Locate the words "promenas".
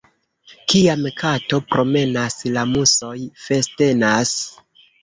1.75-2.41